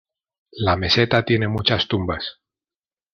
[0.53, 2.39] La meseta tiene muchas tumbas.